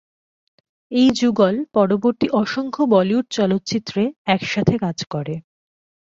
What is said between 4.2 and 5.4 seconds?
একসাথে কাজ করে।